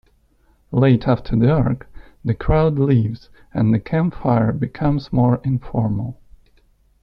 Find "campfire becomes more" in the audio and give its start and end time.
3.79-5.39